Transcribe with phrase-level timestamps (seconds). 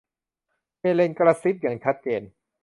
[0.79, 2.21] เฮเลนกระซิบอย่างชัดเจน